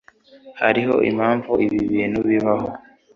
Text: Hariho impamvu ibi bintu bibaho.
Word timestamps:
Hariho 0.61 0.95
impamvu 1.09 1.51
ibi 1.65 1.79
bintu 1.93 2.19
bibaho. 2.29 2.69